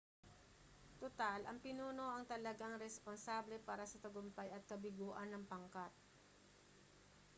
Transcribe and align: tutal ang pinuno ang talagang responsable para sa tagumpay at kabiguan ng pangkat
tutal 0.99 1.41
ang 1.45 1.57
pinuno 1.65 2.07
ang 2.11 2.23
talagang 2.31 2.75
responsable 2.85 3.57
para 3.67 3.83
sa 3.87 4.01
tagumpay 4.03 4.49
at 4.51 4.63
kabiguan 4.71 5.29
ng 5.31 5.43
pangkat 5.51 5.93